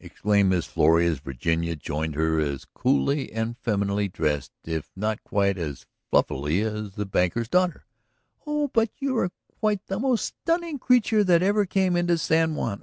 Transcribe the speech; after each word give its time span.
exclaimed 0.00 0.50
Miss 0.50 0.66
Florrie 0.66 1.06
as 1.06 1.20
Virginia 1.20 1.76
joined 1.76 2.16
her 2.16 2.40
as 2.40 2.64
coolly 2.64 3.30
and 3.30 3.56
femininely 3.56 4.08
dressed, 4.08 4.50
if 4.64 4.90
not 4.96 5.22
quite 5.22 5.56
as 5.56 5.86
fluffily, 6.10 6.60
as 6.60 6.94
the 6.96 7.06
banker's 7.06 7.48
daughter. 7.48 7.84
"Oh, 8.48 8.66
but 8.66 8.90
you 8.98 9.16
are 9.16 9.30
quite 9.60 9.86
the 9.86 10.00
most 10.00 10.24
stunning 10.42 10.80
creature 10.80 11.22
that 11.22 11.40
ever 11.40 11.66
came 11.66 11.94
into 11.94 12.18
San 12.18 12.56
Juan! 12.56 12.74